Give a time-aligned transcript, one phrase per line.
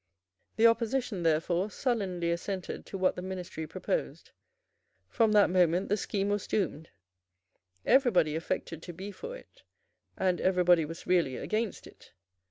[0.55, 4.31] The opposition, therefore, sullenly assented to what the ministry proposed.
[5.07, 6.89] From that moment the scheme was doomed.
[7.85, 9.61] Everybody affected to be for it;
[10.17, 12.13] and everybody was really against it.